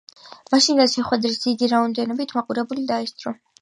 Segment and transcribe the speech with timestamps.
[0.53, 3.41] მაშინდელ შეხვედრას დიდი რაოდენობით მაყურებელი დაესწრო.